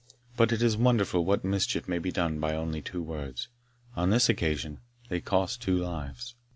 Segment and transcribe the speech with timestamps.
[0.35, 3.49] But it is wonderful what mischief may be done by only two words.
[3.95, 6.33] On this occasion they cost two lives.